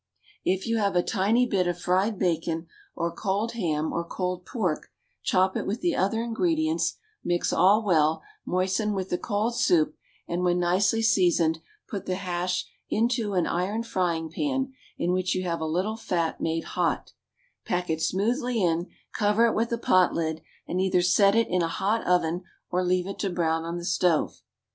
[0.43, 2.65] If you have a tiny bit of fried bacon
[2.95, 4.89] or cold ham or cold pork,
[5.21, 9.95] chop it with the other ingredients, mix all well, moisten with the cold soup,
[10.27, 15.43] and, when nicely seasoned, put the hash into an iron frying pan, in which you
[15.43, 17.13] have a little fat made hot;
[17.63, 21.61] pack it smoothly in, cover it with a pot lid, and either set it in
[21.61, 22.41] a hot oven,
[22.71, 24.41] or leave it to brown on the stove.